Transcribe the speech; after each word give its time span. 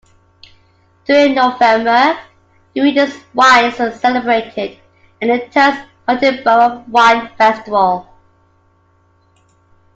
During 1.05 1.35
November, 1.35 2.17
the 2.73 2.81
region's 2.81 3.13
wines 3.35 3.79
are 3.79 3.91
celebrated 3.91 4.79
in 5.21 5.27
the 5.27 5.45
Toast 5.51 5.79
Martinborough 6.07 6.87
wine 6.87 7.29
festival. 7.37 8.09